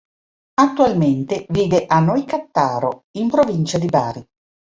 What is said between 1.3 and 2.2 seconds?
vive a